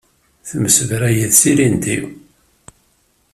Temsebra 0.47 1.09
yid-s 1.15 1.41
ilindi. 1.51 1.97